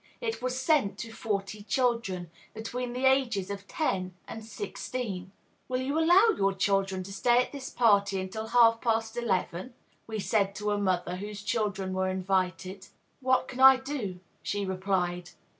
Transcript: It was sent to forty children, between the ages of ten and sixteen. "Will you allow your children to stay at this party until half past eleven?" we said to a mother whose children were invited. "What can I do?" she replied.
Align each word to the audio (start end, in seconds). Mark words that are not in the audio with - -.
It 0.19 0.41
was 0.41 0.57
sent 0.59 0.97
to 0.97 1.11
forty 1.11 1.61
children, 1.61 2.31
between 2.55 2.93
the 2.93 3.05
ages 3.05 3.51
of 3.51 3.67
ten 3.67 4.15
and 4.27 4.43
sixteen. 4.43 5.31
"Will 5.67 5.79
you 5.79 5.99
allow 5.99 6.29
your 6.35 6.53
children 6.55 7.03
to 7.03 7.13
stay 7.13 7.39
at 7.43 7.51
this 7.51 7.69
party 7.69 8.19
until 8.19 8.47
half 8.47 8.81
past 8.81 9.15
eleven?" 9.15 9.75
we 10.07 10.17
said 10.17 10.55
to 10.55 10.71
a 10.71 10.79
mother 10.79 11.17
whose 11.17 11.43
children 11.43 11.93
were 11.93 12.09
invited. 12.09 12.87
"What 13.19 13.47
can 13.47 13.59
I 13.59 13.75
do?" 13.77 14.19
she 14.41 14.65
replied. 14.65 15.29